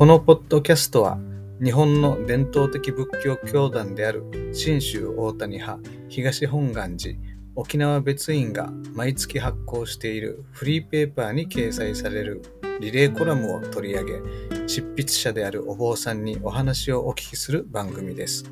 [0.00, 1.18] このポッドキャストは
[1.62, 7.18] 日本の伝統的仏教教団である信州大谷派東本願寺
[7.54, 12.40] 沖縄別院が毎月発行しているフリーペーパーに掲載される
[12.80, 14.22] リレーコラムを取り上げ
[14.66, 18.50] 執筆者であるお坊さんにお話をお聞きする番組です。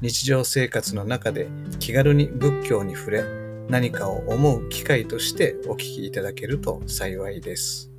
[0.00, 1.46] 日常生活の中で
[1.78, 3.22] 気軽に仏教に触れ
[3.68, 7.92] 何かを思う機会としてお聞きいただけると幸いです。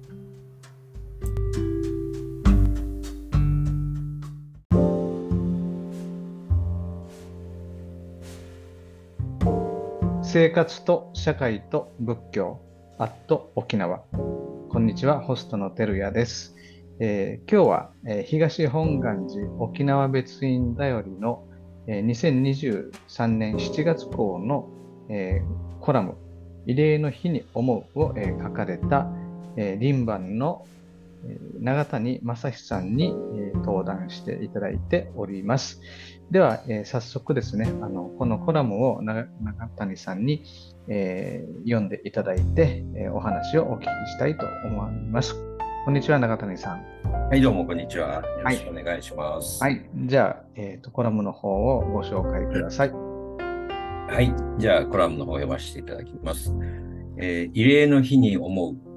[10.32, 12.62] 生活と社会と仏教
[13.00, 14.04] アット沖縄。
[14.70, 16.56] こんにちはホストの照屋です、
[17.00, 21.48] えー、今日は、えー、東本願寺沖縄別院だよりの、
[21.88, 24.70] えー、2023年7月号の、
[25.10, 26.16] えー、コラム
[26.68, 29.08] 慰霊の日に思うを、えー、書かれた、
[29.58, 30.68] えー、林番の
[31.60, 35.80] 長谷正史さんに、えー、登壇していただいております。
[36.32, 39.28] では、えー、早速ですね、あのこのコラムを長
[39.78, 40.44] 谷さんに、
[40.88, 45.36] えー、読んでいただいて、えー、お話をお聞きしたいと思います。
[45.86, 46.84] こんにちは、長谷さん。
[47.30, 48.16] はい、どうもこんにちは。
[48.16, 49.64] よろしくお願いします。
[49.64, 52.92] はい、はい、じゃあ、えーと、コラムの方をご紹介ください。
[52.92, 56.54] はい、じゃあ、コラムの方を読ませていただきます。
[57.18, 58.89] えー、慰霊の日に思う。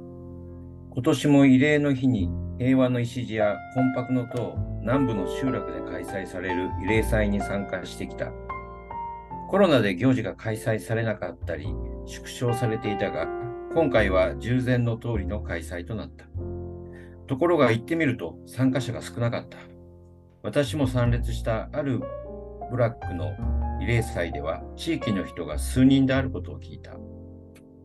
[0.95, 8.31] 今年も慰霊の日に平和の礎や魂魄の塔、南部の集落で開催される慰霊祭に参加してきた。
[9.49, 11.67] コロナで行事が開催されなかったり、
[12.05, 13.27] 縮小されていたが、
[13.75, 16.27] 今回は従前の通りの開催となった。
[17.27, 19.57] ところが行ってみると参加者が少なかった。
[20.43, 22.03] 私も参列したある
[22.71, 23.33] ブラックの
[23.81, 26.93] 慰霊祭では地域の人が数人であることを聞いた。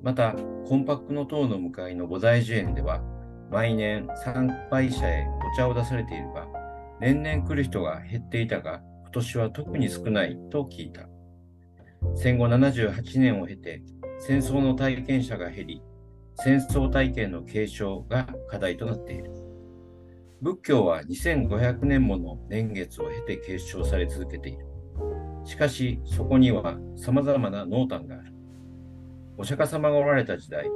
[0.02, 0.36] また、
[0.68, 3.02] 魂魄の塔の向かいの菩提樹園では
[3.50, 6.48] 毎年参拝者へお茶を出されているが、
[7.00, 11.08] 年々来る人が減っていたが、今年は特に少ないと聞いた。
[12.16, 13.82] 戦後78年を経て、
[14.20, 15.82] 戦争の体験者が減り、
[16.36, 19.32] 戦争体験の継承が課題となっている。
[20.42, 24.66] 仏教は2500年もの年月を経て継承され続けている。
[25.46, 28.37] しかし、そこには様々な濃淡がある。
[29.40, 30.68] お釈迦様がおられた時代、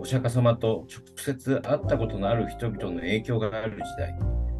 [0.00, 4.18] お釈迦様と直接会ったことのある人々の影響がある時代、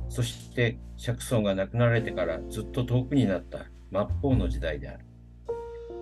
[0.08, 5.04] そして釈尊が亡くなられてからずっと遠くになった末法の時代である。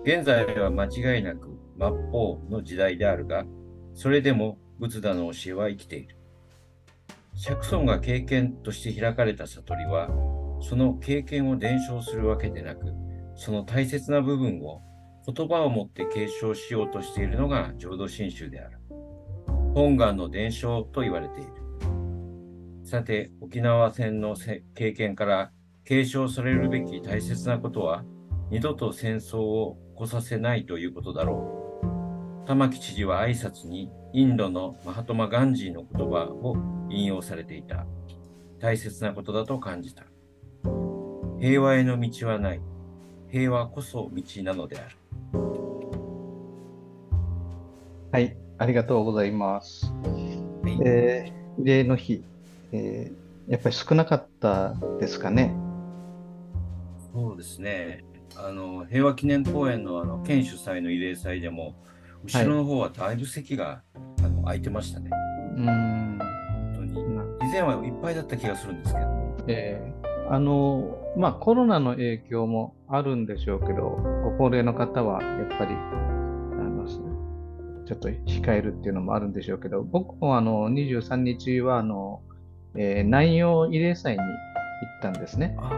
[0.03, 1.47] 現在は間違いなく
[1.79, 3.43] 末法の時代であるが、
[3.95, 6.17] それでも仏陀の教えは生きている。
[7.33, 10.09] 釈尊が経験として開かれた悟りは、
[10.61, 12.85] その経験を伝承するわけでなく、
[13.35, 14.83] その大切な部分を
[15.25, 18.79] 言葉を持って継承しようとしているのが浄土真宗である。
[19.73, 21.51] 本願の伝承と言われている。
[22.83, 24.35] さて、沖縄戦の
[24.75, 25.51] 経験から
[25.85, 28.03] 継承されるべき大切なことは、
[28.49, 31.81] 二度と戦争を起こさせないということだろ
[32.43, 32.47] う。
[32.47, 36.57] 玉城知事は挨拶にインドのマハトマ・ガンジーの言葉を
[36.89, 37.85] 引用されていた。
[38.59, 40.03] 大切なことだと感じた。
[41.39, 42.61] 平和への道はない。
[43.29, 44.97] 平和こそ道なのである。
[48.11, 48.35] はい。
[48.57, 49.85] ありがとうございます。
[49.85, 52.25] はい、えー、慰霊の日、
[52.73, 55.55] えー、やっぱり少なかったですかね？
[57.13, 58.03] そうですね。
[58.35, 61.73] あの平和記念公園のあの県主催の慰霊祭でも、
[62.25, 63.81] 後ろの方はだいぶ席が、は
[64.19, 65.09] い、あの空いてましたね。
[65.55, 66.19] うん
[66.75, 67.49] 本当に。
[67.49, 69.07] 以前はいっぱいだった気がするんですけど。
[69.47, 75.75] えー、あのまあ、コロナの影響もあるんでしょうけど、ご高齢の方はやっぱり
[77.91, 82.21] ちょっと控えるっていうのもあるんでしょうけど、僕もあの23日はあの、
[82.73, 84.29] えー、南洋慰霊祭に行っ
[85.01, 85.57] たんですね。
[85.59, 85.73] は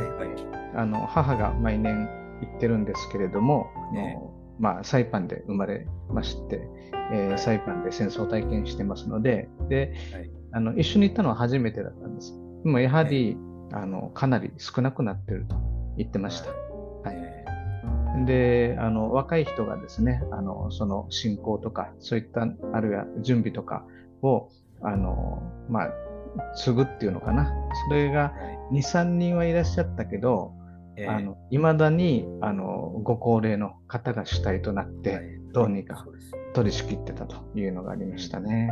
[0.00, 2.08] いはい、あの母が毎年
[2.42, 4.20] 行ってるんですけれども、ね、
[4.60, 6.60] まあ、サイパンで生まれまして、
[7.10, 12.38] えー、サイパンで戦争体験してますのでで、はい、あの一緒に行ったのは初めてだったんです。
[12.62, 13.36] でもやはり、
[13.72, 15.56] あのかなり少なくなってると
[15.96, 16.67] 言ってました。
[18.12, 23.84] はいで、あの、若い人がですね、あの、その信仰とか、そういった、あるいは準備とか
[24.22, 24.48] を、
[24.82, 25.90] あの、まあ、
[26.54, 27.52] 継ぐっていうのかな。
[27.88, 28.32] それが
[28.72, 30.52] 2、3人はいらっしゃったけど、
[30.96, 36.04] えー、あの、未だに、あの、ご高齢の方が主体となって、どうにか
[36.54, 38.70] 取り仕切ってたというのがありましたね。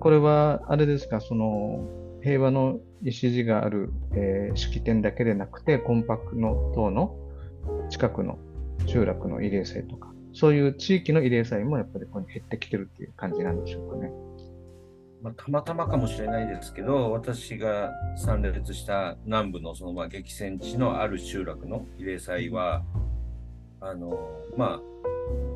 [0.00, 1.86] これは、あれですか、その、
[2.22, 7.16] 平和の礎がある、えー、式典だけでなくて、魂魄の塔の
[7.88, 8.38] 近くの
[8.86, 14.10] 集落の慰霊祭とか、そういう地域の慰霊祭もやっぱりここに減ってきてるっていう感じなんでしょうかね。
[15.22, 22.84] まあ、たまたまかもしれないですけど、私が参列した南部のそのまあ激戦地のある集落の慰霊祭は、
[23.80, 24.18] あの
[24.56, 24.80] まあ、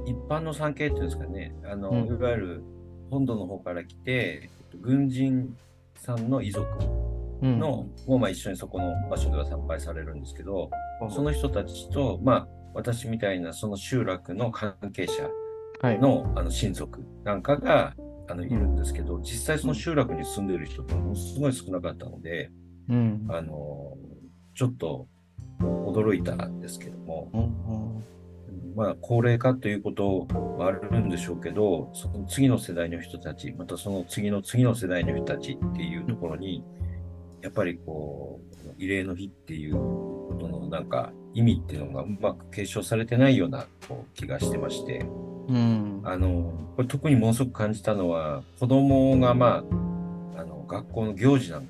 [0.06, 2.62] 一般の産経っていうんですかね、あの、うん、いわゆる
[3.10, 4.50] 本土の方から来て、
[4.80, 5.56] 軍人
[5.96, 6.66] さんの遺族
[7.42, 10.70] の、うん、まあ、一緒にそこの場所では参拝されるんですけど、
[11.00, 15.28] うん、その人たちと、まあ、私みたいなその集落の関係者の
[15.80, 15.96] はい、
[16.36, 17.94] あの親族なんかが
[18.28, 22.50] あのいるんですけど、実際その集落に住んでいる人ってものすごい少なかったので、
[22.88, 23.96] うん、あの
[24.54, 25.08] ちょっと
[25.60, 28.02] 驚いたんですけども、
[28.76, 30.26] まあ高齢化ということ
[30.58, 36.62] はあるんでしょうけど、その次の世代の人たち、またその次の次の世代の人たちっていうところに、
[37.42, 45.00] やっぱりこう、慰霊の日っていうことのなんか意味っていうのがうまく継承されてないようなこう気がしてまして、
[45.48, 49.64] うん、あのこれ特にものすごく感じたのは子供がま
[50.36, 51.68] ああの学校の行事なん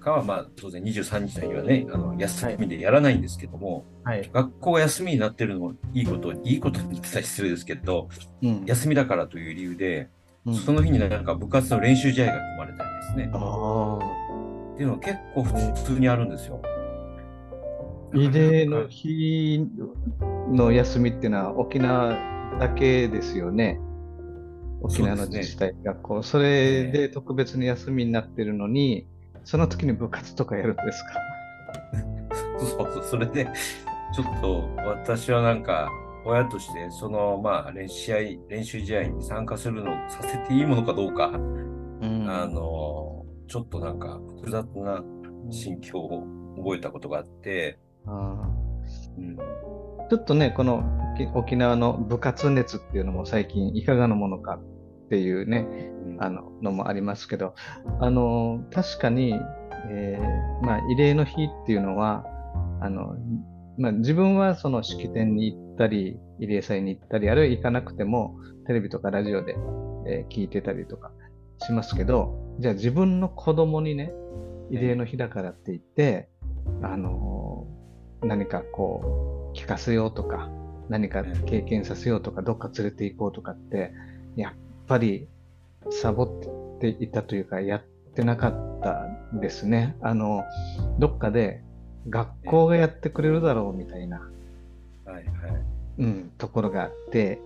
[0.00, 8.08] かはまあ当然23日の日はねあの休みでやらないんですけども、はい、学校が休みになってるのもいいこといいことに言ってたら失礼ですけど、
[8.42, 10.08] うん、休みだからという理由で、
[10.44, 13.30] うん、その日になんか部活の練習試合が組まれたりですね。
[14.82, 16.60] っていうのは結構普通にあるんですよ。
[18.12, 19.64] 慰霊の日
[20.50, 22.14] の休みっていうのは沖縄
[22.58, 23.80] だけですよね。
[24.82, 29.06] 沖縄の自治体、学校、それで特別に休みになってるのに、
[29.44, 31.10] その時に部活とかやるんですか？
[32.58, 33.46] そうそう、それで、
[34.14, 35.88] ちょっと私はなんか、
[36.24, 38.16] 親として、その、まあ、練試合、
[38.48, 43.21] 練習試合に参加するのをさせていいものかどうか、うん、あの、
[43.52, 45.04] ちょっとなんか複雑な
[45.50, 46.24] 心境を
[46.56, 48.48] 覚えたことがあって、あ
[49.18, 49.36] うん、
[50.08, 50.82] ちょっとね、この
[51.34, 55.66] 沖縄の部活熱っていうのも最近いかがなものかっていうね、
[56.06, 57.54] うん、あののもありますけど、
[58.00, 59.34] あの確かに、
[59.90, 62.24] えー、まあ、慰霊の日っていうのは、
[62.80, 63.16] あの
[63.76, 68.34] まあ、自分はその式典に行ったり、慰霊祭に行ったり、あるいは行かなくても、
[68.66, 69.56] テレビとかラジオで、
[70.08, 71.10] えー、聞いてたりとか
[71.58, 74.12] しますけど、じゃあ自分の子供にね、
[74.70, 76.28] 慰霊の日だからって言って、
[76.82, 77.66] あの
[78.22, 80.48] 何かこう、聞かせようとか、
[80.88, 83.92] 何か経験させようとか、どっか連れて行こうとかって、
[84.36, 84.52] やっ
[84.86, 85.28] ぱり
[85.90, 87.82] サボっていたというか、やっ
[88.14, 89.06] てなかった
[89.40, 89.96] ですね。
[90.00, 90.44] あの、
[90.98, 91.62] どっかで
[92.08, 94.18] 学校がやってくれるだろうみたいな、
[95.04, 95.24] はいはい。
[95.98, 97.40] うん、ところがあって、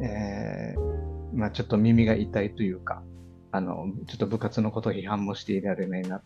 [0.00, 3.02] えー、まあちょっと耳が痛いというか、
[3.50, 6.22] あの、ちょっと部活のことを批判もしていられないなっ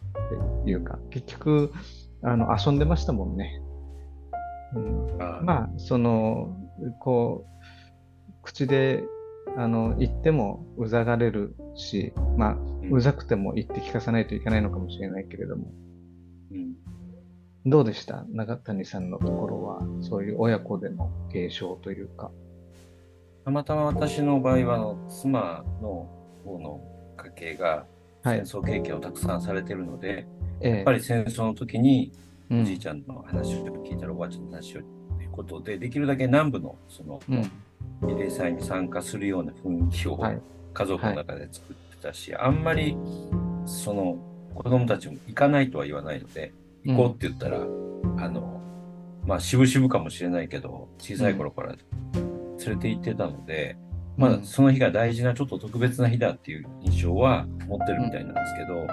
[0.64, 1.72] ていうか、結局、
[2.22, 3.60] あの遊んでましたもんね。
[4.74, 6.56] うん、まあ、その、
[7.00, 9.04] こう、口で
[9.56, 12.56] あの言ってもうざがれるし、まあ、
[12.90, 15.70] うざくても言って聞かさないといけないのかもしれないけれども。
[16.50, 16.74] うん、
[17.70, 18.24] どうでした？
[18.30, 22.30] 中谷さんのところは、そういう親子での継承というか。
[23.44, 26.08] たまたま私の場合は、妻の
[26.44, 26.80] 方の
[27.16, 27.86] 家系が
[28.24, 30.26] 戦争経験をたくさんされているので、
[30.60, 32.12] やっぱり戦争の時に
[32.50, 34.80] おじいちゃんの話を聞いたらおばあちゃんの話を
[35.16, 37.20] ということで、できるだけ南部のその、
[38.02, 40.19] 慰霊祭に参加するような雰囲気を
[40.72, 42.96] 家族の中で作ってたし、はい、あんまり
[43.64, 44.19] その
[44.54, 46.52] 子供たちも行かないとは言わないので、
[46.84, 48.60] 行こうって言ったら、うん、あの、
[49.24, 51.74] まあ、渋々かもしれないけど、小さい頃から
[52.14, 53.76] 連れて行ってたので、
[54.22, 58.86] まあ、その日が大事なちょっと特別な日だっていう印象は持ってるみたいなんですけど、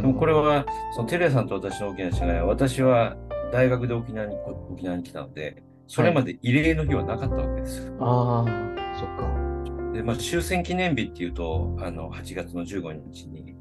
[0.00, 3.16] でもこれは、そのテレさんと私の大きな違いは、私は
[3.52, 4.36] 大学で沖縄に
[4.70, 7.86] 沖縄に来たので、それまで慰霊の日はなかったわけです。
[7.86, 7.96] よ。
[8.00, 9.92] ああ、そっか。
[9.92, 13.56] で、まあ、終戦記念日っていうと、あの、8月の15日に、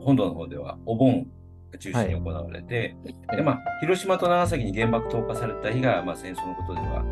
[0.00, 1.26] 本土の方ではお盆
[1.72, 2.96] が中心に行われて、
[3.28, 7.04] はい、で、まあ、広島と長崎に原爆投下された日が、まあ、戦争のことでは、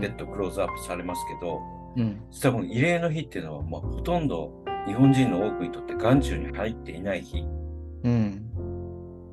[0.00, 1.60] 別途クローズアップされますけど、
[1.96, 7.44] うん、実はこの慰霊の日っていうのは、まあ、ほとんど日本人の多くにとって眼中に入っていない日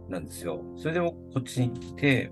[0.10, 0.62] なんですよ。
[0.77, 2.32] それでもこっちに来て、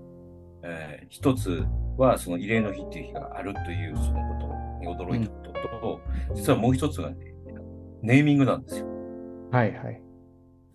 [0.64, 1.64] えー、一つ
[1.98, 4.50] はその慰霊の日っていう日があるというそのこと
[4.82, 7.34] に驚いたことと、うん、実はもう一つがね、
[8.02, 8.88] ネーミングなんですよ。
[9.52, 10.02] はいはい。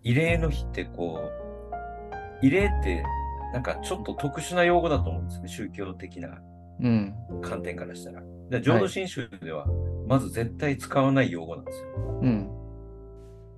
[0.04, 1.20] 慰霊の日ってこ
[2.42, 3.02] う、慰霊って
[3.52, 6.40] なんかちょっと特殊な用語だと思うんですね、宗教的な
[7.40, 8.22] 観点からしたら。
[8.50, 9.66] で浄土真宗では
[10.06, 11.88] まず絶対使わない用語なんですよ。
[12.22, 12.50] うん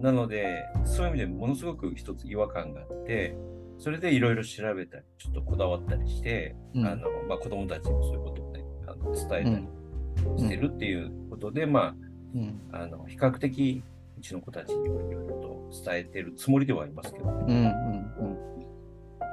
[0.01, 3.35] なので、そういう意味でものすごく一つ違和感があって、
[3.79, 11.95] それでいろいろ調べたり、ちょっとこだわったりして、うん、あのまあ、子供たちにもそういうことをね、あの伝えたりしてるっていうことで、うん、まあ、
[12.35, 13.83] うん、あの比較的
[14.19, 17.33] うちの子たちにもいろいろと伝えてるつもりではありますけどね。
[17.49, 18.37] うんうんうん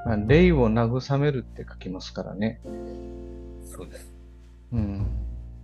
[0.05, 2.60] まあ、霊を慰めるって書きますからね。
[3.65, 4.13] そうです。
[4.74, 5.05] うん。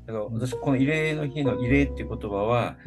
[0.10, 2.78] だから私、この慰霊の日の慰霊っていう言葉は、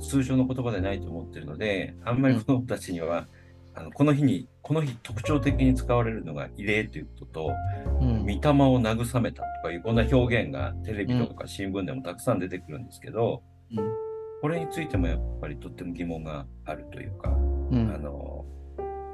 [0.00, 3.26] 通常の言葉でないと思ってるので、あんまり子供たちには、うん
[3.74, 7.50] あのこの日に、この日特徴的に使われるのが異例ということと、
[8.00, 8.40] うん、御霊を
[8.80, 13.42] 慰めたとかいうこんな表現がテレビとか新聞でもたくさん出てくるんですけど、
[13.74, 13.92] うん、
[14.42, 18.44] これについてもやっぱりとっても疑問があるというか、うん、あの、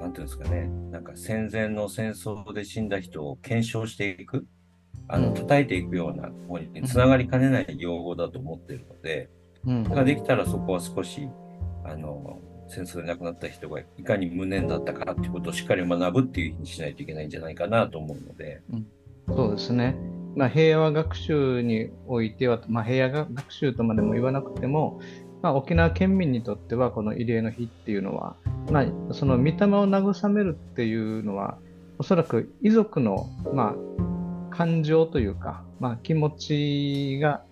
[0.01, 4.45] なんていうんですかね、なんか戦前の戦争で死んだ人を検証していく、
[5.09, 9.31] あの、叩いていくような方につながりかねない用語だと思っているので、
[9.95, 11.29] ができたらそこは少し、
[11.85, 18.61] あの、戦争で亡くなった人がいかに無念だったかっていうことをしっかり学ぶっていうふうにしないといけないんじゃないかなと思うので。
[18.71, 18.87] うん、
[19.27, 19.97] そうですね。
[20.37, 25.01] まあ、平和学習においては、まあ、平和学習とまでも言わなくても、
[25.43, 28.37] まあ、沖縄県民にとってはこの慰霊の日っていうのは、
[28.71, 29.55] まあ、その御霊を
[29.89, 31.59] 慰めるっていうのは
[31.99, 33.75] おそらく遺族の、まあ、
[34.59, 37.45] 感情というか、まあ、気持ちが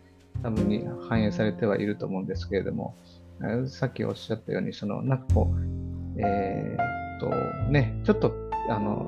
[0.42, 2.96] 多分に反映されてはいると思うんですけれども、
[3.68, 8.34] さっきおっしゃったように、その、なんかこう、えー、っと、ね、ちょっと、
[8.68, 9.06] あの、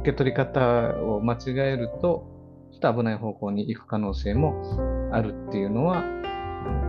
[0.00, 2.28] 受け取り方を間違えると、
[2.70, 6.04] ちょっと危ない方向に行く可能性もあるっていうのは、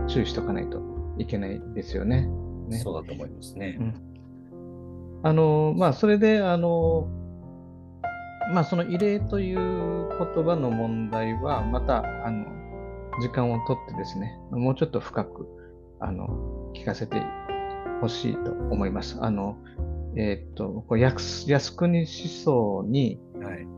[0.08, 0.82] 注意しておかないと
[1.16, 2.28] いけないですよね。
[2.68, 3.78] ねそうだと思いますね。
[3.80, 3.94] うん、
[5.22, 7.08] あの、まあ、それで、あの、
[8.52, 12.46] まあ、その異例という言葉の問題は、また、あの、
[13.20, 15.46] 時間をとってですね、もうちょっと深く
[16.00, 17.22] あの、聞かせて
[18.00, 19.18] ほしいと思います。
[19.20, 19.58] あの、
[20.16, 23.20] えー、っと、こう靖国思想に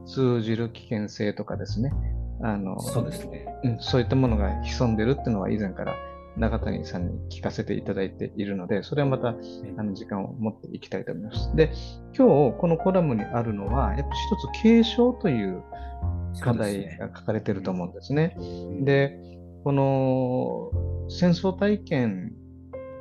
[0.07, 1.93] 通じる危険性とかですね、
[2.41, 3.79] あの、そうですね、うん。
[3.81, 5.95] そういったものが潜んでるっていうのは以前から
[6.37, 11.55] 中谷さんに聞かせていただいているので、それはまた、あの時間を持っていきたいと思います。
[11.55, 11.73] で、
[12.17, 15.63] 今日このコラムにあるのは、やっぱ一つ継承という
[16.41, 18.37] 課題が書かれていると思うんですね。
[18.81, 20.71] で、ね、この
[21.09, 22.33] 戦争体験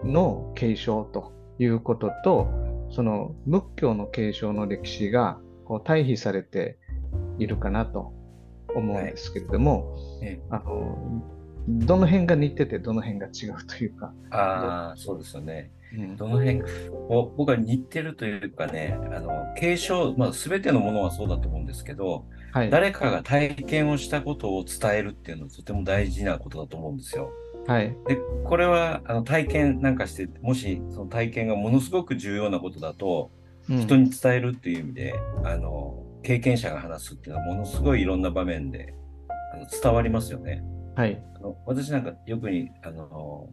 [0.03, 2.47] の継承ということと、
[2.89, 6.77] その仏教の継承の歴史がこう対比されて
[7.39, 8.13] いるかなと
[8.75, 11.23] 思うんですけれども、はい、あの
[11.68, 14.13] どの辺が似ててどの辺が違うというか。
[14.30, 15.72] ああ、そうですよね。
[15.94, 16.62] うん、どの辺
[17.10, 27.32] を僕は似てるというかね、あの継承、まあ、全てのものはそうだと思うんですけど、はい、誰かが体験をしたことを伝えるっていうのはとても大事なことだと思うんですよ。
[27.68, 33.32] はい、でこれはあの体験なんかしてもしその体験がものすごく重要なことだと、
[33.70, 35.13] うん、人に伝えるっていう意味で
[35.44, 38.96] あの経験者が話すっていうのはものすごいいろんな場面で
[39.53, 40.63] あの伝わりますよね。
[41.01, 43.50] はい、あの私なんかよくにあの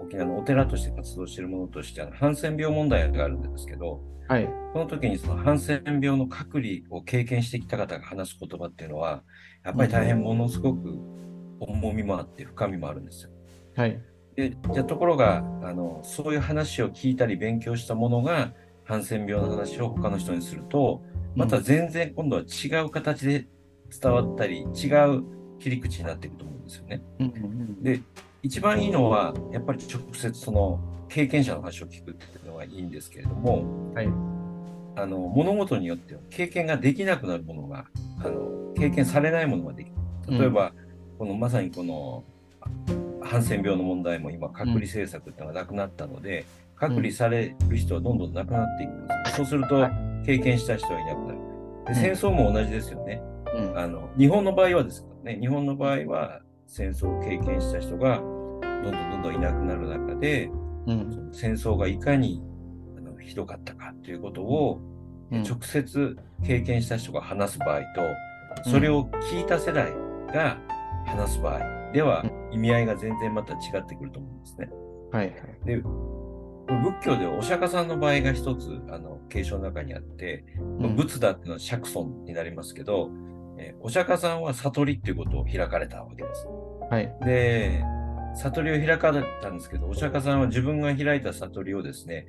[0.00, 9.24] 沖縄のお寺として活動しているものとしてあのハンセン病問題があるんですけど、はい、この時にそのハンセン病の隔離を経験してきた方が話す言葉っていうのは
[9.64, 10.88] やっぱり大変ものすごく
[11.58, 13.30] 重みもあって深みもあるんですよ。
[13.74, 14.00] はい、
[14.36, 18.52] でじゃところがあのそういう話を聞いたり勉強したものが
[18.84, 21.02] ハンセン病の話を他の人にすると
[21.34, 23.48] また全然今度は違う形で
[24.00, 25.24] 伝わったり、違う
[25.58, 26.57] 切り口になっていくと思う。
[26.57, 27.02] んですよね。
[27.82, 28.00] で
[28.42, 34.06] 一番いいのはやっぱり直接その経験者の話を聞くっていうのがいいんですけれども、はい、
[34.96, 37.86] あの物事によっては経験ができなくなるものが
[38.20, 40.38] あの経験されないものができる。
[40.38, 42.22] 例えば、うん、このまさにこの
[43.22, 46.44] ハンセン病の問題も今隔離政策っていうのがなくなったので、
[46.74, 49.88] うん、隔離される人はどんどんなくなっていきます、そうすると
[50.24, 51.38] 経験した人はいなくなる。
[51.86, 53.22] で戦争も同じですよね、
[53.74, 55.38] あの日本の場合はですね。
[55.40, 58.24] 日本の場合は戦争を経験した人がど
[58.60, 60.50] んどんどんどんいなくなる中で、
[60.86, 62.42] うん、戦争がいかに
[62.96, 64.80] あのひどかったかということを、
[65.32, 67.80] うん、直接経験した人が話す場合
[68.64, 69.92] と、それを聞いた世代
[70.32, 70.58] が
[71.06, 74.68] 話す場合では、意味合いが全然また違ってくると思うんですね。
[75.10, 80.44] はいはい、で仏教ではお釈迦さんの場合が一つあの継承の中にあって、
[80.78, 83.10] 仏だっていうのは釈尊になりますけど、
[83.58, 86.46] えー、お釈迦さんは悟りっていうことを開かれたわけです。
[86.90, 87.84] はい、で、
[88.34, 92.26] 悟りを開かれたんですけど、お釈迦さんは自分が開いた悟りをですね、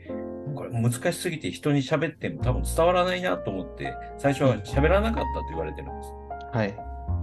[0.55, 6.13] これ難しすぎて人に喋っても多分伝わらないなと思って、最初は喋らなかったと言われてるんです。
[6.51, 6.75] はい。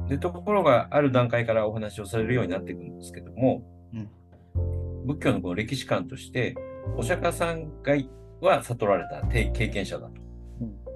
[0.08, 3.62] で、ところがある段階からお話をされるようになっていくんですけども、
[3.92, 4.08] うん、
[5.06, 6.54] 仏教のこの歴史観として、
[6.96, 7.96] お釈迦さんが
[8.40, 10.26] は悟られた経験者だと。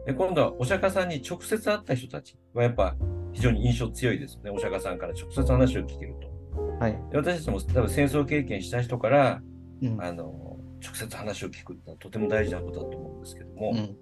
[0.06, 2.96] で今度はお釈迦さんに直接会った人たちはやっぱ
[3.32, 4.50] 非常に印象強いですよね。
[4.50, 6.29] お釈迦さんから直接話を聞けると。
[6.78, 9.42] はい、で私たちも多分戦争経験した人から
[9.82, 13.96] うん、あの直接話を聞くってのはとても大事なことだと思うんですけども、うん、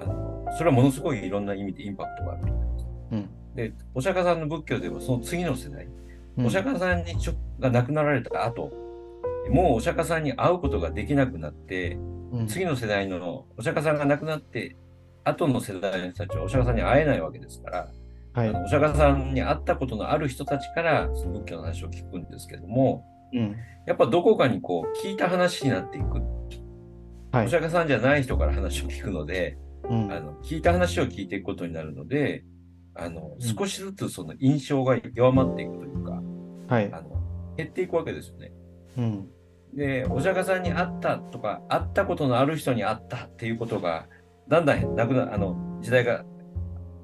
[0.00, 2.86] あのそれはものすごいいろんな意味でインパクトがあると思います。
[3.12, 5.88] うん、でお釈迦さんの仏教ではその次の世代、
[6.38, 8.72] お釈迦さんにちょが亡くなられた後
[9.50, 11.98] もうお釈迦さんに会うことができなくなって、
[12.48, 14.76] 次の世代のお釈迦さんが亡くなって
[15.24, 17.88] 後の世代の人たちはお釈迦さんに会えないわけですから、
[18.32, 23.56] はい、あのお釈迦さんに会ったことのある人たちからその仏教の話を聞くんですけども、うん、
[23.86, 26.20] やっぱどこかにこう聞いた話になっていく、
[27.32, 29.58] はい、お釈迦さんじゃない人から話を聞くので、
[29.88, 32.44] うん、あの聞いた話を聞いていくことになるので
[32.94, 36.22] あの、少しずつその印象が弱まっていくというか、
[36.68, 37.22] はい、あの
[37.56, 38.52] 減っていくわけですよね。
[38.98, 39.28] うん、
[39.74, 44.06] でお釈迦さんに会ったとか会ったことのある人に会ったっていうことが
[44.48, 46.24] だんだんなくなあの時代が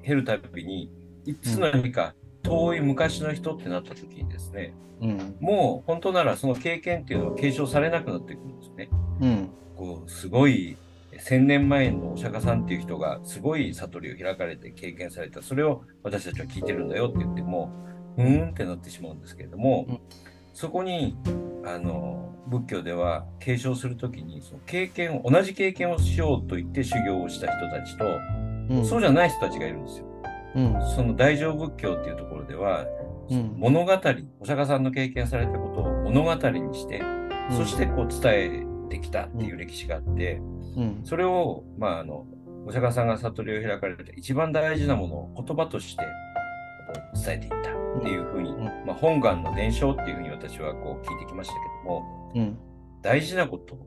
[0.03, 0.91] 減るたびに
[1.27, 8.89] いつの日か遠い昔の人ってなった時にですね、うん、もう本当ならその経験っていうのは継承されなくなってくるんですね。
[9.19, 10.77] うん、こうすごい
[11.11, 15.41] 1000年前のお釈迦さんっていう人がすごい悟りを開かれて経験された。
[15.41, 17.71] それを私たちは聞いてるんだよって言っても
[18.17, 19.99] うーんってなってしまうんですけれども、うん、
[20.53, 21.17] そこに
[21.65, 28.05] あの仏教では継承する時にその経験を同じ経験をしようと言って修行をした人たちと、
[28.69, 30.06] うん、そうじゃない人たちがいるんですよ。
[30.57, 32.85] うん、その大乗仏教っていうところでは、
[33.29, 33.93] うん、物語
[34.39, 37.03] お釈迦さんの経験されたことを物語にして、
[37.51, 40.41] そしてこう伝えてきたっていう歴史があって、
[41.03, 42.25] それを、まあ、あの
[42.65, 46.03] お釈迦さんが悟りを開かれた一番大事なものを言葉として
[47.13, 47.77] 伝えていった。
[47.97, 52.57] っていうふうに、うん、まあ、本願の伝承っていうふうに私はこう聞いてきましたけども、うん、
[53.01, 53.77] 大事なこと、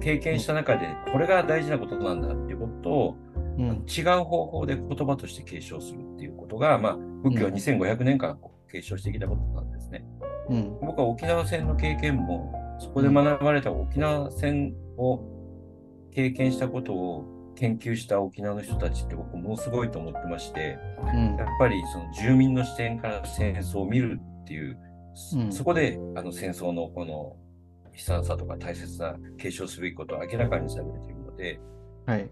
[0.00, 3.16] 経験した中でこれが大事なことなんだっていうことを、
[3.60, 8.38] うん、違う方法で言葉として継承するっていうことが、まあ、仏教は2500年間
[8.72, 10.04] 継承してきたことなんですね。
[10.48, 15.20] うん、僕は沖縄戦の経験もそこで学ばれた沖縄戦を
[16.12, 24.78] 経験したことを研究した沖縄の人たちって僕ものすごいと思ってまして、うん、やっぱりその住民の視点から戦争を見るっていう、
[25.34, 27.36] うん、そこであの戦争のこの
[27.94, 31.60] 悲惨さとか大切な継承すべきことを明らかにされているので、
[32.06, 32.30] はい、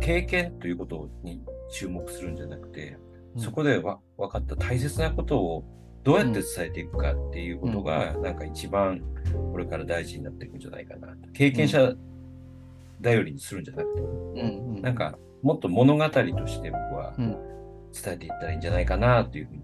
[0.00, 2.96] 経験ということに注目するんじゃなくて、
[3.34, 5.64] うん、そこでわ分かった大切なことを
[6.04, 9.02] どうやって伝えていくかっていうことが、なんか一番
[9.52, 11.28] これから大事になっていくんじゃないかなと。
[11.32, 11.92] 経験者
[13.02, 14.76] 頼りにするんじゃなくて、うん。
[14.76, 16.10] うん、なんかもっと物語と
[16.46, 19.62] して僕は伝えていったらいいんじゃないかなというふうに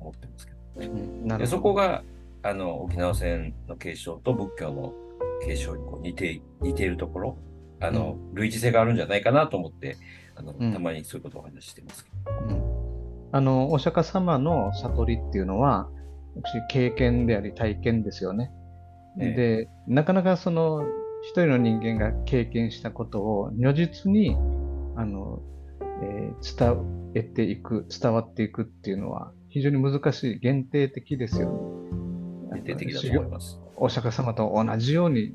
[0.00, 0.58] 思ってますけど。
[0.80, 0.86] ね。
[0.86, 2.02] うん、でそこが
[2.42, 4.94] あの沖縄戦の継承と仏教の
[5.44, 7.38] 継承にこう似て似ているところ
[7.80, 9.96] あの、うん、類似性があるんじゃないかなと思って
[10.36, 12.10] あの、たまにそういうことをお話ししてますけ
[12.52, 12.78] ど。
[13.30, 15.90] あのお釈迦様の悟りっていうのは
[16.70, 18.50] 経験であり体験ですよね。
[19.16, 20.86] ねでなかなかその
[21.22, 24.36] 一人の人間が経験したことを如実に
[24.96, 25.42] あの、
[26.02, 31.50] えー、伝えていく、伝わっていくっていうのは非常に難しい、限定的ですよ
[32.52, 32.62] ね。
[32.62, 33.60] 限定的だと思います。
[33.76, 35.34] お釈迦様と同じように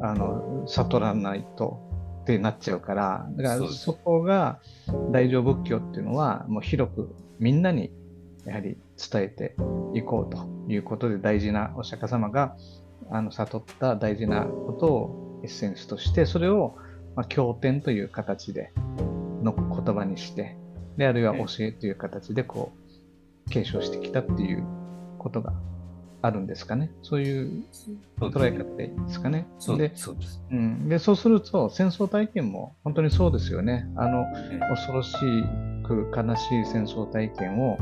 [0.00, 1.80] あの悟らないと
[2.22, 4.60] ってなっちゃうから、だからそこが
[5.10, 7.90] 大乗仏教っていうのはもう広くみんなに
[8.44, 9.56] やはり伝えて
[9.94, 12.56] いこうということで大事なお釈迦様が
[13.10, 16.76] あの悟った大事なことをエッセンスとしてそれを、
[17.16, 18.72] まあ、経典という形で
[19.42, 20.56] の言葉にして
[20.96, 22.72] であるいは教えという形でこ
[23.46, 24.64] う継承してきたっていう
[25.18, 25.52] ことが
[26.22, 26.90] あるんですかね？
[27.02, 27.64] そういう
[28.20, 29.46] 捉え方でいいですかね？
[29.58, 33.88] そうでそうです、うん、でそうすると戦争体験も本当にそうですよね。
[33.96, 34.24] あの
[34.70, 35.16] 恐ろし
[35.84, 37.76] く悲しい戦争体験を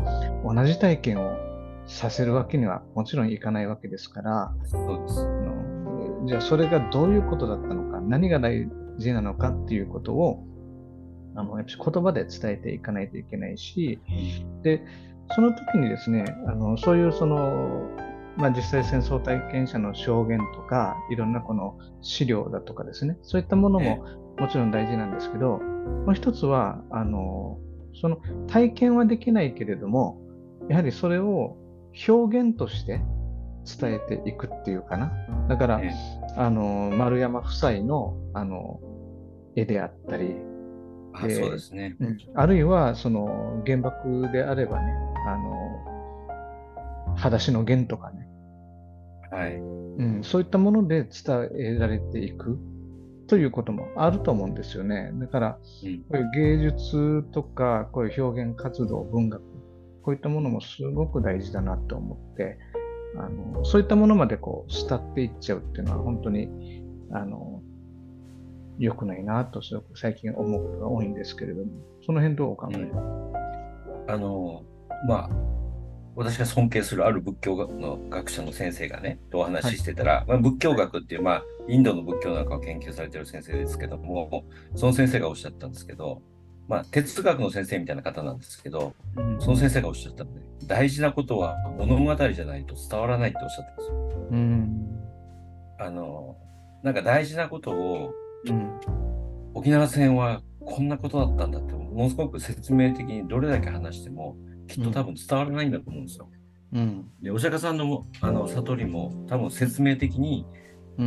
[0.45, 1.37] 同じ体験を
[1.87, 5.27] させるわけにはもちろんいかないわけですから、そうです。
[6.27, 10.45] じゃあそれがどういうことだったのか、何が大事なのかっていうことを、
[11.35, 13.99] あのやっぱ言葉で伝えていかないといけないし、
[14.63, 14.85] で、
[15.35, 17.89] その時にですね、あのそういうその、
[18.41, 24.07] まあ、実際戦争体験者の証言とか、いろんなこの資料だとかですね、そういったものも
[24.39, 27.59] もちろん大事なんですけど、もう一つは、あの、
[28.01, 30.21] その体験はできないけれども、
[30.69, 31.57] やはりそれを
[32.09, 33.03] 表現として
[33.79, 35.13] 伝えていくっていうかな。
[35.49, 35.81] だから、
[36.37, 38.81] あの丸山夫妻のあの
[39.57, 40.37] 絵であったり、
[41.13, 44.93] あそうですね、うん、あるいはその原爆であればね、
[45.27, 48.20] あの裸足の弦とかね、
[49.31, 49.57] はい。
[49.57, 52.59] うん、そういったもので伝えられていく。
[53.27, 55.13] ということもあると思うんですよね。
[55.15, 59.41] だから、うん、こういう芸術とか、こういう表現活動、文学、
[60.03, 62.59] こういったものもすごく大事だなと思って、
[63.17, 67.61] あのそういったものまでこう慕っていっちゃうっていうのは本当にあの
[68.79, 71.71] 良くないなとすごく最近思うことが多いんですけれども、
[72.05, 74.65] その辺どうお考え、うん、あの、
[75.07, 75.31] まあ、
[76.17, 84.45] 私が尊敬するある仏教の学者の先生がね、とお話ししてたら、はい、まあ、仏教学っていう、まあ、インドの仏教なんかを研究されてる先生ですけども、
[84.75, 86.23] その先生がおっしゃったんですけど、
[86.69, 94.29] まあ、哲学の先生みたいな方なんですけど、うん、その先生がおっしゃったので、大事なことは物語じゃないと伝わらないっておっしゃったんですよ。
[94.31, 95.01] うん、
[95.81, 96.37] あの、
[96.83, 98.15] なんか大事なことを、
[98.49, 98.81] うん、
[99.55, 104.37] 沖縄戦はこんなことだったんだって、ものすごく説明的にどれだけ話しても、
[104.71, 106.29] きっと多分伝わらないんだと思うんですよ。
[106.73, 110.47] うん、でお釈迦さんのあの悟りも多分説明的に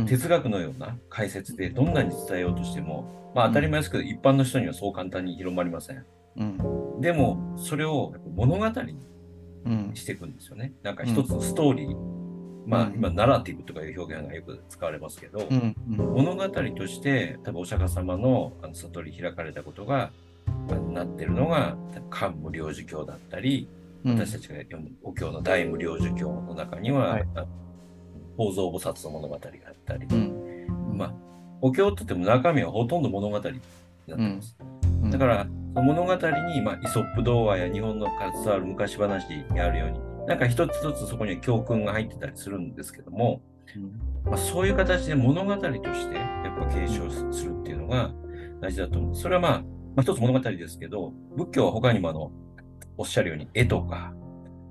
[0.06, 6.04] 哲学のような解説でどんなに伝えようとしても、まあ、当たり前ですけど、一般の人にはそう簡単に広まりません。
[6.36, 8.98] うん、でもそれを物語に
[9.94, 10.72] していくんですよね。
[10.82, 11.96] なんか一つのストーリー、
[12.66, 15.48] まあ今ナラティブとかいう表現がよく使われますけど、
[15.86, 20.10] 物語として多分お釈迦様のあの悟り開かれたことが
[20.92, 21.76] なってるのが
[22.10, 23.68] 漢無量寿経だったり、
[24.04, 27.22] 私たちが読むお経の大無量寿経の中には、はい、
[28.36, 31.14] 宝蔵菩薩の物語があったり、うん、まあ、
[31.60, 33.42] お経って言っても中身はほとんど物語に
[34.06, 34.56] なってます。
[35.02, 43.40] うん、だから、物語に、まあ、イソップ童話や日本の携わる昔話にあるように、なんか一つ一つそこには教訓が入ってたりするんですけども、
[43.74, 45.70] うん、まあ、そういう形で物語とし
[46.10, 48.12] てやっぱ継承するっていうのが
[48.60, 49.14] 大事だと思う。
[49.14, 49.64] それはまあ、
[49.96, 52.32] まあ、一つ物語ですけど、仏教は他にもあの、
[52.96, 54.12] おっしゃるように絵とか、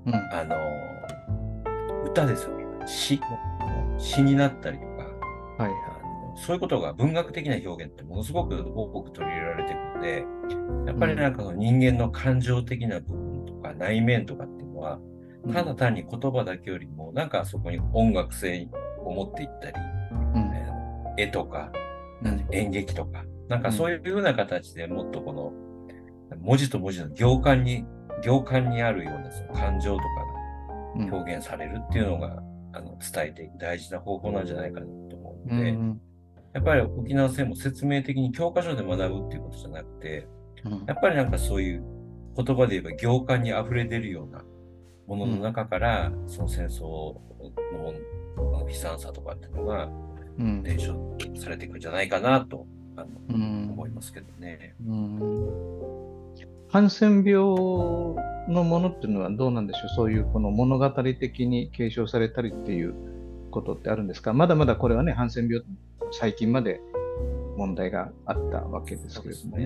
[0.06, 0.56] うん、あの、
[2.04, 2.64] 歌ですよね。
[2.86, 3.20] 詩。
[3.98, 5.04] 詩になったりとか、
[5.58, 14.98] はい、あのそういうことが文学的な表現ってものすごく多く取り入れられているので、やっぱりなんか人間の感情的な部分とか内面とかっていうのは、
[15.52, 19.76] ただ単に言葉だけよりも、なんかそこに音楽性を持っていったり、
[20.34, 20.52] うん、
[21.16, 21.70] 絵とか、
[22.50, 25.52] 演劇とか、なんかそういうふうな形でもっとこの
[26.40, 27.84] 文字と文字の行間に、
[28.22, 30.04] 行間にあるようなその感情とか
[30.98, 36.00] が表現されるっていうのが、あの伝えていく大事な方法なんじゃないかなと思うので、うん、
[36.52, 40.26] やっぱり沖縄戦も説明的に教科書で学ぶっていうことじゃなくて、
[40.64, 41.84] うん、やっぱりなんかそういう
[42.36, 44.42] 言葉で言えば行間に溢れ出るような
[45.06, 47.14] ものの中から、うん、その戦争
[48.42, 49.88] の悲惨さとかっていうのが
[50.62, 53.08] 伝承されていくんじゃないかなとあの、
[53.72, 54.74] 思いますけどね。
[56.68, 57.34] ハンセン病
[58.48, 59.88] のものっていうのはどうなんでしょう？
[59.90, 62.94] そういうこの物語的に継承されたりっていう
[63.50, 64.32] ことってあるんですか？
[64.32, 65.64] まだまだこれはね、ハンセン病、
[66.10, 66.80] 最近まで
[67.56, 69.64] 問題があったわけですけれどもね。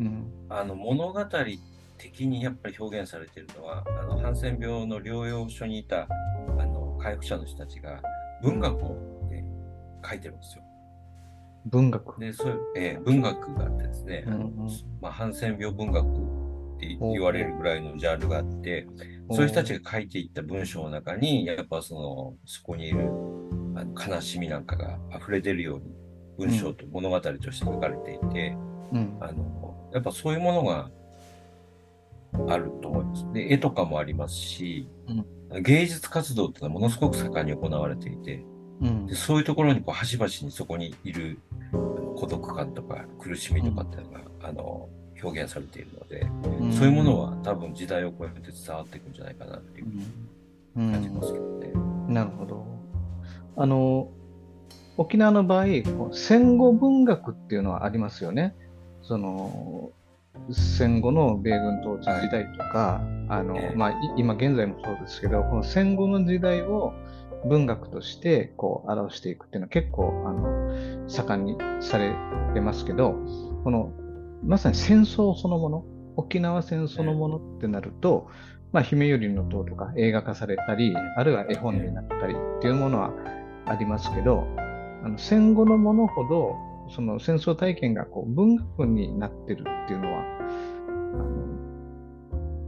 [0.00, 1.24] うん、あの物語
[1.98, 6.08] 的にやっぱり表現されているのは、あのハンセン病の療養所にいた
[6.58, 8.00] あの回復者の人たちが
[8.42, 9.44] 文学を、ね、
[10.06, 10.62] 書いてるんですよ。
[11.66, 12.18] 文学。
[12.20, 14.54] でそういう、えー、文学があってですね、うんうん、
[15.00, 18.86] まあ、ハンセン病文学って言われるぐらいのジャンルがあって、
[19.30, 23.10] そういう人たちが書いていった文章の中に、やっぱその、そこにいる
[24.08, 25.94] 悲しみなんかが溢れ出るように、
[26.38, 28.56] 文章と物語として書かれていて、
[28.92, 30.90] うん、あのやっぱそういうものが
[32.48, 33.32] あると思います。
[33.32, 34.88] で、絵とかもありますし、
[35.50, 38.44] うん、芸術活動ってのはものすごく盛んに行われていて、
[38.80, 41.38] うん、でそういうところにこう端々にそこにいる
[42.16, 44.88] 孤独感とか苦しみとかっていうのが、あの
[45.22, 46.20] 表現されているので、
[46.60, 49.86] うん、そういうものは多分時代を超えて伝わっていくんじゃないかなっていう
[50.74, 51.70] 感じますけどね。
[51.74, 51.78] う
[52.10, 52.64] ん、なるほど。
[53.56, 54.08] あの
[54.96, 55.66] 沖縄の場合、
[56.12, 58.54] 戦後文学っていうのはありますよね。
[59.02, 59.90] その
[60.52, 66.92] 戦後の米軍統治時代とか、はい、あの、まあ、今現在もそうですけど、この戦後の時代を
[67.44, 72.14] 文学としてこう表していくっていうのは結構あの盛んにされ
[72.54, 73.14] てますけど、
[73.64, 73.92] この
[74.44, 75.84] まさに戦争そのもの、
[76.16, 78.28] 沖縄戦そのものってなると、
[78.72, 83.12] まあ、姫よりの塔とか映画化されたり、あるいは絵本になったりっていうものは
[83.66, 84.46] ありますけど、
[85.02, 86.56] あの戦後のものほど、
[86.94, 91.60] その戦争体験がこう文学になってるっていうのは、あの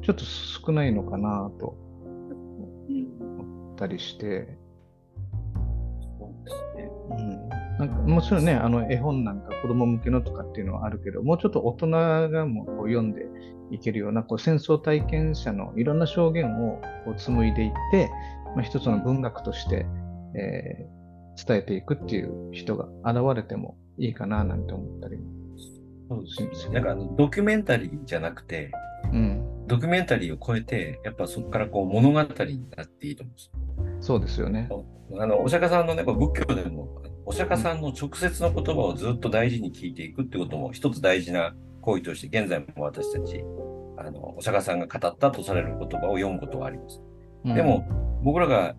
[0.03, 1.77] ちょっと少ないのかなと
[2.89, 4.59] 思ったりして、
[7.19, 7.49] うん
[7.79, 13.27] なんかもちろんね、あの絵本なんか子供向けのとかっていうのはあるけど、もうちょっと大人がもうこう読んで
[13.71, 18.11] いけるようなこう戦争体験者のいろんな証言をこう紡いでいって、
[18.55, 19.87] まあ、一つの文学として、
[20.37, 25.33] えー、伝えていくっていう人が現れてもいいかななんて思ったりも
[26.09, 26.75] そうですね。
[26.75, 28.71] なんかあのドキュメンタリーじゃなくて、
[29.13, 33.51] うん、ドキュメンタリーを超えて、やっぱそこからこう物語になっていいと思うんです。
[34.01, 34.69] そうですよね。
[35.19, 36.89] あのお釈迦さんのね、仏教でも、
[37.25, 43.45] お釈迦さんの直接の言葉をずっと大事に聞いていくってことも一つ大事な行為として、現在も私たち、
[43.99, 47.01] あのお釈迦さんが語ったとされる言葉を読むことはあります。
[47.45, 47.87] でも、
[48.23, 48.75] 僕らが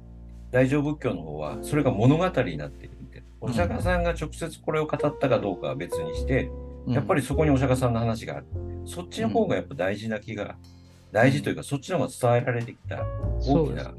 [0.52, 2.94] 大乗仏教の方は、それが物語になっていて、
[3.40, 6.50] お釈迦さんが直接これを語ったかどうかは別にして、
[6.88, 8.46] やっぱりそこにお釈迦さんの話がある。
[8.86, 10.56] そっちの方がやっぱ大事な気が、
[11.12, 13.06] 大事というか、そっちの方が伝えられてきた
[13.46, 13.94] 大きな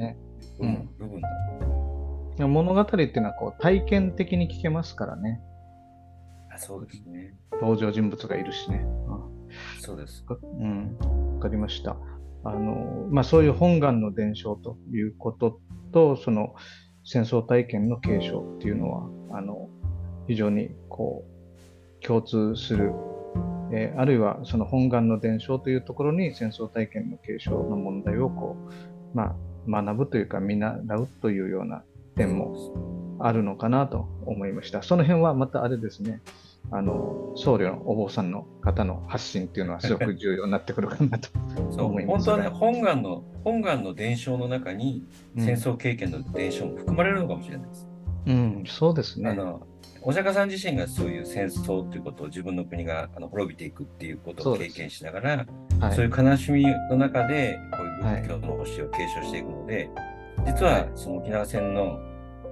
[0.59, 1.21] 部分
[2.39, 5.41] だ、物語っていうのはこう体験的に聞けますからね。
[6.55, 7.35] あそうですね。
[7.61, 8.85] 登場人物がいるしね。
[9.81, 10.25] そうです。
[10.29, 10.97] うん、
[11.35, 11.97] わかりました。
[12.45, 15.61] あの、まあ、そういう本願の伝承ということ
[15.93, 16.55] と、その
[17.05, 19.69] 戦争体験の継承っていうのは、あの、
[20.27, 22.93] 非常にこう、共通する、
[23.73, 28.57] えー、あるいはその本願の伝承というところに戦争体験の継承の問題をこ
[29.15, 29.37] う、まあ、
[29.69, 31.83] 学ぶというか見習うというような
[32.17, 34.83] 点もあるのかなと思いました。
[34.83, 36.21] その辺はまたあれですね、
[36.71, 41.29] あの僧侶のお坊さんの方の発信っていうのはすごく重要になってくるかなと
[41.85, 45.05] 思います、ね、本当はね本願の本願の伝承の中に
[45.37, 47.94] 戦争経験の伝承も含まれるのかもしれないです。
[48.27, 49.31] うん、そうですね。
[49.31, 49.67] あの
[50.07, 59.91] お釈迦さん自身がそういう戦争ということを自分の国があの滅びていくっていうことを経験しながらそうはい、そういう悲しみの中でこういう仏教の教えを継承していくので、
[60.37, 61.99] はい、実はその沖縄戦の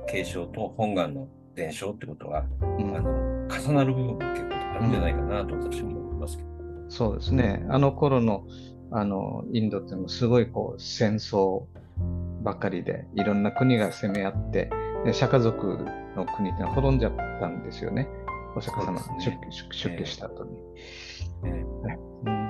[0.09, 6.49] 継承と本願の伝承ってことは、うん、あの重なる部分が結構あるんじゃないかなと私も思いますけど。
[6.89, 7.67] そうですね。
[7.69, 8.47] あの頃の
[8.91, 11.65] あのインドっていうのもすごいこう戦争
[12.43, 14.71] ばかりでいろんな国が攻め合ってで
[15.13, 15.85] 釈迦族
[16.17, 18.09] の国っていうのは滅んじゃったんですよね。
[18.55, 19.03] お釈迦様、ね、
[19.71, 20.51] 出家した後に。
[21.45, 22.43] えーえー、うん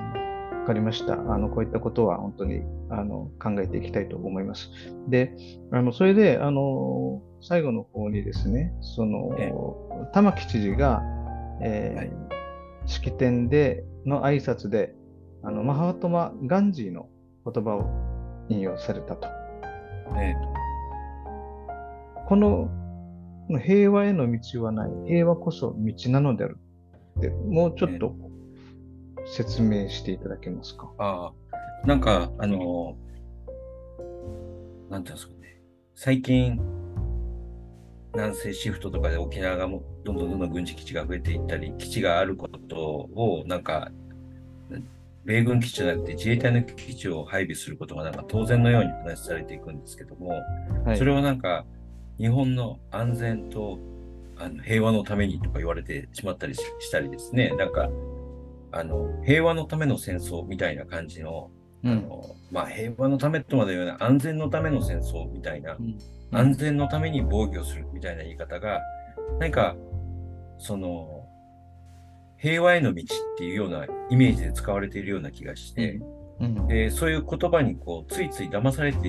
[0.63, 1.15] わかりました。
[1.15, 4.69] あのこういったことは本当にあの考えていきたいと思います。
[5.09, 5.35] で、
[5.73, 11.01] あのそれであの最後の方にですね、その、えー、玉城知事が、
[11.61, 12.11] えーはい、
[12.85, 14.95] 式典での挨拶で、
[15.43, 17.09] あのマハートマ・ガンジーの
[17.43, 17.83] 言葉を
[18.47, 19.27] 引用されたと。
[20.15, 20.62] えー、
[22.27, 22.69] この
[23.59, 26.57] 平和への道はない、平和こそ道なのである。
[27.19, 28.15] って、もうちょっと
[29.25, 30.89] 説明していただけますか？
[30.97, 32.95] ああ、なんか、あの、
[34.89, 35.61] なんていうんですかね、
[35.95, 36.59] 最近、
[38.15, 43.91] 南西シフトとかで沖縄がもどんどんどんどん軍事基地が増えていったり、基地があることを、なんか、
[45.25, 50.41] 米軍基地じゃなくて自衛隊の基地を配備することがなんか当然のように話されていくんですけども、
[50.83, 51.65] はい、それはなんか
[52.17, 53.79] 日本の安全と
[54.37, 57.89] あの平和のためにとか言われてしまったりしたりですね、なんか
[58.71, 61.51] あの平和のための戦争みたいな感じの、
[61.83, 65.97] うん、あのまあ、平和のためとまで言うような安全のための戦争みたいな、うん、
[66.31, 68.81] 安全のために防御するみたいな言い方が、
[69.39, 69.75] 何か
[70.57, 71.27] その
[72.37, 76.01] 平和への道っていうようなイメージで使われているような気がして、
[76.39, 79.07] うん、でそういう言葉にこうついつい騙されて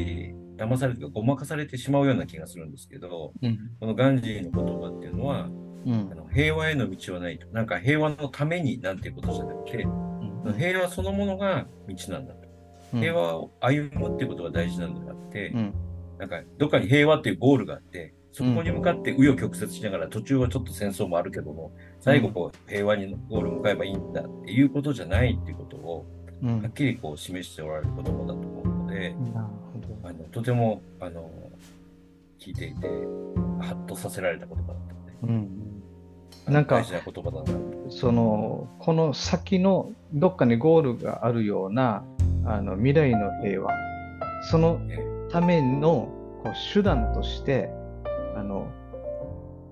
[0.56, 3.32] 騙されてかごまかされてしまうような気がするんですけど、
[3.80, 5.48] このガンジーの言葉っていうのは
[5.86, 7.46] うん、あの平和への道はないと。
[7.48, 12.44] なんか平和のためになんていうことじゃなくて、うん、平和そのものが道なんだと。
[12.92, 15.74] 平和を歩むっていうことが大事なんであって、うん、
[16.18, 26.06] なんかどっかに平和っていうゴールがあって、そこに向かって紆余曲折しながら、途中はちょっと戦争もあるけども、最後こう平和にゴール向かえばいいんだっていうことじゃないっていうことを、
[26.42, 28.53] はっきりこう示しておられる言葉だと
[28.94, 29.16] で、
[30.04, 31.28] あのとてもあの
[32.38, 32.88] 聞いていて、
[33.60, 35.60] ハッとさせられた言葉だったので、うん
[36.46, 36.84] なんか、
[37.88, 42.04] その、この先のどっかにゴールがあるような、
[42.44, 43.72] あの、未来の平和、
[44.50, 44.78] その
[45.30, 47.70] ためのこう手段として、
[48.36, 48.68] あの、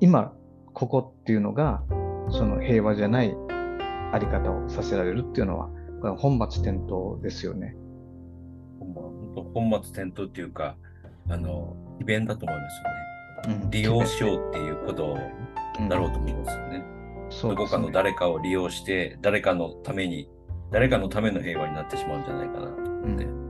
[0.00, 0.32] 今、
[0.72, 1.82] ここっていうのが、
[2.30, 3.36] その平和じゃない
[4.12, 5.68] あり方をさせられるっていうのは、
[6.00, 7.76] これ本末転倒ですよね。
[8.92, 10.76] 本末転倒っていうか、
[11.28, 13.62] あの、イベントだと思いますよね。
[13.64, 15.18] うん、利用しようっていうことを
[15.88, 16.84] だろうと思いますよね。
[17.44, 20.28] うん、どこかの誰かを利用して、誰かのために、
[20.70, 23.42] 誰かのための平和になってしまうんじゃないかなと思って。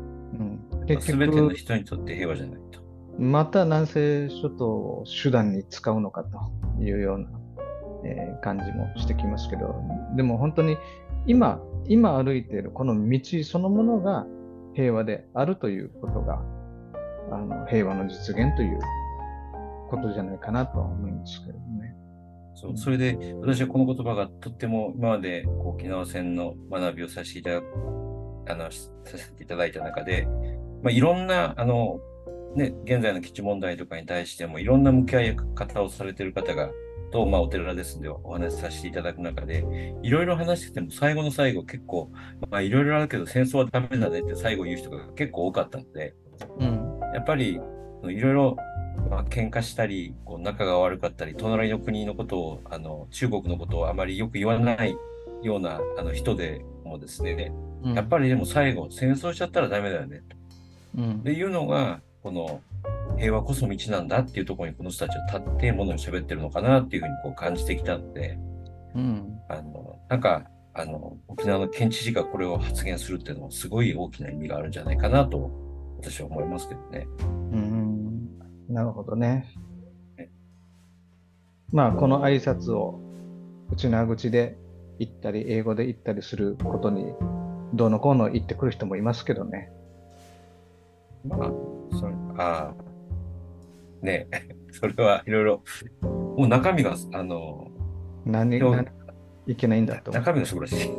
[1.00, 2.80] す、う、べ、ん、ての人にとって平和じゃないと。
[3.18, 7.28] また南西諸島を手段に使うのかというような、
[8.04, 9.74] えー、感じもしてきますけど、
[10.16, 10.76] でも本当に
[11.26, 14.26] 今、今歩いているこの道そのものが
[14.74, 16.40] 平和であるということが、
[17.30, 18.78] あの平和の実現という
[19.90, 21.94] ことじゃないかなとは思いますけどね。
[22.54, 27.62] そうそれで私はこの言葉がとっても今まで沖縄戦の学びをさせていただ
[28.48, 30.26] あのさせていただいた中で、
[30.82, 32.00] まあ、いろんなあの、
[32.54, 36.70] ね、現在の基地問題とかに対してもいろんな向き合い方をされている方が
[37.12, 39.64] と、まあ、お寺ですんでお話しさせていただく中で、
[40.02, 42.10] いろいろ話してても最後の最後結構、
[42.50, 46.14] まあ、いろいろあるけど戦争はダメだねって最後言う人が結構多かったので、
[46.58, 47.60] うん、やっぱり
[48.04, 48.56] いろいろ
[49.10, 54.96] まあ、喧嘩したり、こう仲が悪かったり、隣の国のことを、あの中国のことをあまりよく言わない
[55.42, 60.22] ようなあの人でもですね、うん、やっぱりでも最後、戦争しちゃったらダメだよね。
[60.28, 60.36] と。
[60.98, 62.60] うん、っていうのが、この
[63.22, 68.36] 平和こそ道なんだっていうところにこの人たちは立ってものを喋ってるのかなっていうふうにこう感じてきたので、
[68.96, 70.42] うん、あのなんか
[70.74, 75.52] あの沖縄の県知事がこれを発言するっていうのはすごい大きな意味があるんじゃないかなと
[76.00, 77.06] 私は思いますけどね。
[77.52, 79.46] うんなるほどね。
[81.70, 83.00] まあこの挨拶を
[83.70, 84.58] 内縄口で
[84.98, 87.12] 言ったり英語で言ったりすることに
[87.72, 89.70] どうのこうの言ってくる人もいますけどね。
[91.24, 91.50] まあ、
[91.96, 92.91] それ、ああ、
[94.02, 94.28] ね
[94.72, 95.62] それはいろいろ、
[96.02, 97.70] もう中身が、あの、
[98.24, 98.84] 何が
[99.46, 100.10] いけないんだと。
[100.12, 100.90] 中身が素晴らしい。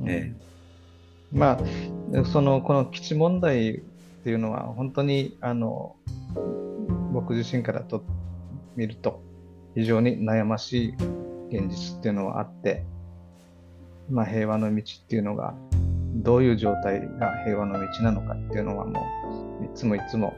[0.04, 0.36] ね、
[1.32, 1.58] ま
[2.12, 3.80] あ、その、この基地問題っ
[4.24, 5.96] ていうのは、本当に、あの、
[7.12, 8.02] 僕自身からと
[8.76, 9.22] 見ると、
[9.74, 10.94] 非常に悩ましい
[11.50, 12.84] 現実っていうのはあって、
[14.08, 15.54] まあ、平和の道っていうのが、
[16.18, 19.00] どういう状態が平和の道なのかっていうのはも
[19.62, 20.34] ういつもいつも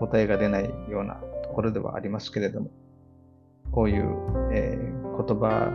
[0.00, 2.70] 答えが出ないようなところではありますけれども
[3.72, 4.04] こういう、
[4.52, 5.68] えー、言葉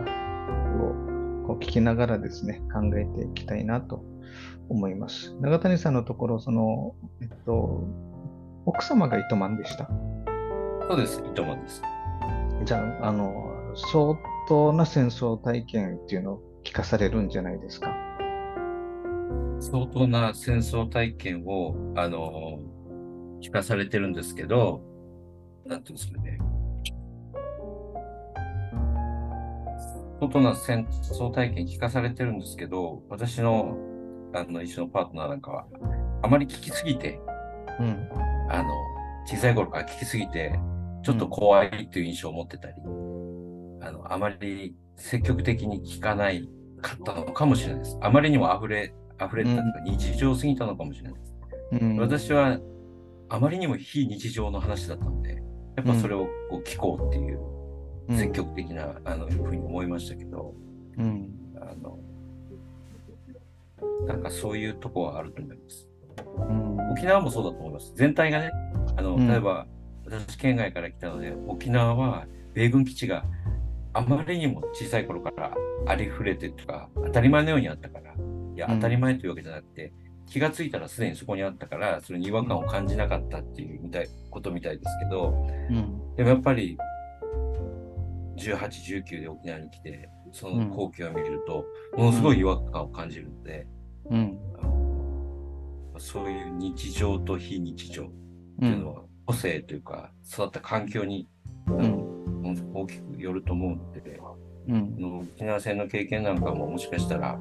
[1.44, 4.02] をこう聞きながらですね考えていきたいなと
[4.68, 5.34] 思います。
[5.40, 7.84] 永谷さんのところその、えっと、
[8.64, 9.88] 奥様が糸満でした？
[10.88, 11.22] そうです。
[11.26, 11.82] 糸満です。
[12.64, 14.16] じゃああの相
[14.48, 17.90] 当な戦争体験っていうのを聞かされるんじゃないですか？
[19.60, 22.58] 相当な戦争体験を、あの、
[23.42, 24.82] 聞かされてるんですけど、
[25.66, 26.38] なんていうんですかね。
[30.18, 33.76] 相当な戦争体験聞かされてるんですけど、私の
[34.32, 35.66] あの一緒のパートナーなんかは、
[36.22, 37.20] あまり聞きすぎて、
[37.80, 38.08] うん、
[38.48, 38.70] あの、
[39.26, 40.58] 小さい頃から聞きすぎて、
[41.02, 42.88] ちょっと怖いっていう印象を持ってたり、う
[43.78, 46.48] ん、あの、あまり積極的に聞かない
[46.80, 47.98] かったのかもしれないです。
[48.00, 48.94] あまりにも溢れ
[49.26, 51.34] 溢れたとか日常すぎたのかもしれないです。
[51.72, 52.58] うん、私は
[53.28, 55.42] あまりにも非日常の話だったので、
[55.76, 57.38] やっぱそれをこう聞こうっていう
[58.16, 60.54] 積極的な、あのふうに思いましたけど、
[60.98, 61.30] うん、
[61.60, 61.98] あの
[64.06, 65.88] なんかそういうとこはあると思います。
[66.36, 67.92] うん、沖縄もそうだと思います。
[67.94, 68.50] 全体がね、
[68.96, 69.66] あの例えば、
[70.06, 73.24] 私県外から来たので、沖縄は米軍基地が
[73.92, 75.54] あまりにも小さい頃から
[75.86, 78.14] ありふれてとか当たり前のようにあったから、
[78.60, 79.92] や当たり前というわけじゃなくて、
[80.30, 85.34] 気がついたらすでにそこにあったからそれに違和感を感じなかったっていうみたいことみたいですけど、
[85.70, 86.78] うん、でもやっぱり
[88.38, 91.64] 1819で沖縄に来てその光景を見ると、
[91.96, 93.66] ものすごい違和感を感じるので、
[94.10, 94.38] うん、
[95.98, 98.06] そういう日常と非日常っ
[98.60, 101.28] ていうのは個性というか育った環境に、
[101.66, 104.20] うん、大きくよると思うので、
[104.68, 107.40] うん、沖縄戦の経験なんかももしかしたら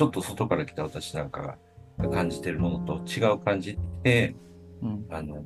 [0.00, 1.58] ちょっと外から来た私なんか
[1.98, 4.34] が感じてるものと違う感じで、
[4.80, 5.44] うん、あの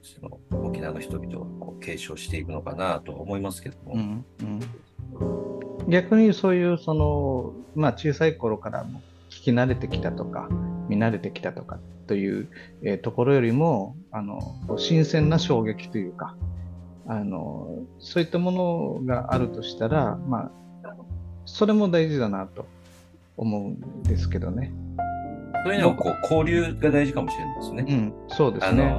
[0.00, 3.94] その沖縄の人々をこう継承していくのかなと思いますけども。
[3.94, 10.48] うんうん、逆にそういうその、まあ、小さい頃からも聞き慣れてきたとか
[10.88, 12.48] 見慣れてきたとかという、
[12.84, 16.36] えー、ところよりもあの新鮮な衝撃というか
[17.08, 20.52] あのそういったものがあるとしたら、ま
[20.84, 20.94] あ、
[21.46, 22.64] それも大事だなと
[23.36, 24.72] 思うんですけどね。
[25.64, 27.84] そういうのをこう交流が大事かもしれないですね。
[27.88, 28.94] うん、そうですね。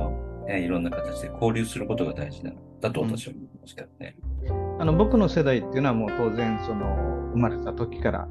[0.48, 4.16] ねいろんな形で交流することが大事なだと私は思いますけどね。
[4.48, 8.28] うん、あの僕の世代っていうのはもう当然その生まれた時から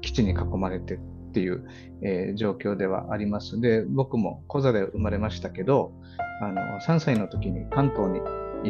[0.00, 0.98] 基地に囲まれてっ
[1.32, 1.66] ていう、
[2.02, 3.60] えー、状況ではあります。
[3.60, 5.92] で僕も小座で生まれましたけど
[6.40, 8.20] あの3歳の時に関東に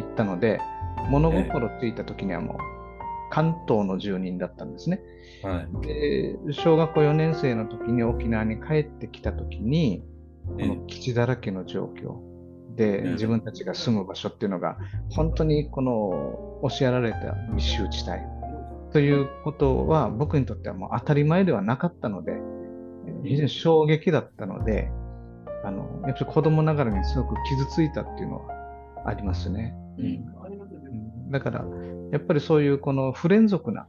[0.01, 0.59] 行ったので
[1.09, 2.76] 物心ついた時にはもう
[3.29, 5.01] 関東の住人だったんですね。
[5.43, 10.03] はい、で小学校4年生の時に沖縄に帰ってきた時に
[10.47, 12.27] この基地だらけの状況
[12.75, 14.77] で自分たちが住む場所っていうのが
[15.09, 18.19] 本当にこの押しやられた密集地帯
[18.91, 22.33] ということは僕にとってはもう当たり前ではなかったので
[23.23, 24.89] 非常に衝撃だったので
[25.65, 28.53] あのやっぱり子供ながらにすごく傷ついたっていうのは
[29.05, 29.75] ありますね。
[29.97, 31.65] うん、だから
[32.11, 33.87] やっぱりそういうこの不連続な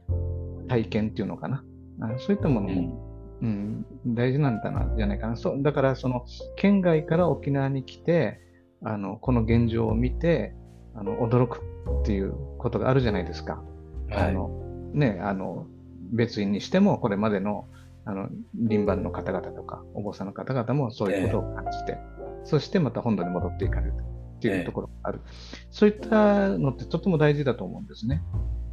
[0.67, 1.63] 体験っていうのかな。
[2.01, 5.35] あそういったものも、うん、うん、大事なんだな、じゃないかな。
[5.35, 8.39] そうだから、その、県外から沖縄に来て、
[8.83, 10.53] あの、この現状を見て、
[10.95, 11.61] あの、驚く
[12.01, 13.61] っていうことがあるじゃないですか。
[14.09, 14.49] はい、あの、
[14.93, 15.67] ね、あの、
[16.11, 17.67] 別院にしても、これまでの、
[18.05, 23.93] あの、輪番の方々とか、お坊さんの方々もそういうことを感じて、えー、そしてまた本土に戻っていかれる
[24.39, 25.29] っていうところがある、えー、
[25.69, 28.23] そういったのってとても大事だと思うんですね。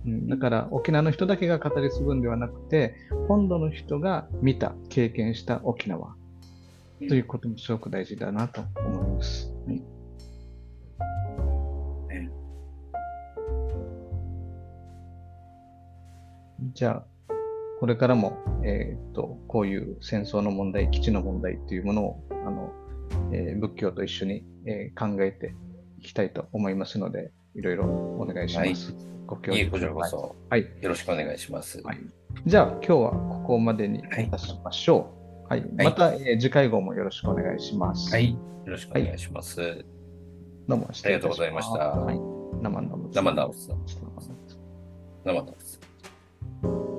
[0.07, 2.95] うん、だから沖縄の人だけが語り継ぐんではなくて、
[3.27, 6.15] 本土の人が見た、経験した沖縄
[7.09, 9.53] ということもすごく大事だなと思います。
[9.67, 9.97] はい。
[16.73, 17.33] じゃあ、
[17.81, 22.73] これからも、えー、っと、こういう戦争の問題、基地の問題というものを、あの、
[23.33, 25.55] えー、仏教と一緒に、えー、考えて
[25.99, 28.93] いきたいと思いますので、いろいろお願いします。
[28.93, 30.37] はいご協力こちらこそ。
[30.49, 30.61] はい。
[30.81, 31.83] よろしくお願いします。
[31.83, 31.99] はい、
[32.47, 35.11] じゃあ、今日はここまでにいたしましょ
[35.49, 35.49] う。
[35.49, 35.61] はい。
[35.61, 38.11] はい、また、えー、次回号もよろしくお願いします。
[38.13, 38.33] はい。
[38.33, 39.61] よろしくお願いします。
[39.61, 39.85] はい、
[40.69, 41.79] どうもありがとうございました。
[41.79, 42.21] はい。
[42.63, 43.53] 生々生々
[45.25, 46.96] 生々